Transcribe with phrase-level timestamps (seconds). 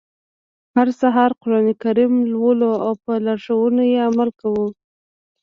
[0.75, 4.67] هر سهار قرآن کریم لولو او په لارښوونو يې عمل کوو.